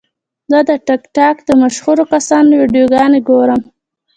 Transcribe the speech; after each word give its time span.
زه 0.51 0.59
د 0.69 0.71
ټک 0.87 1.01
ټاک 1.15 1.35
د 1.45 1.49
مشهورو 1.61 2.03
کسانو 2.13 2.49
ویډیوګانې 2.59 3.19
ګورم. 3.29 3.61